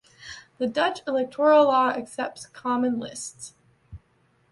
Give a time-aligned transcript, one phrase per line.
[0.57, 3.53] The Dutch electoral law accepts common lists.